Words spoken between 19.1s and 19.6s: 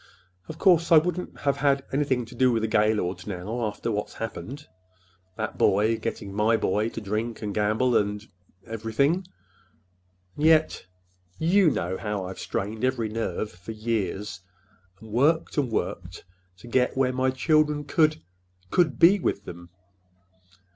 with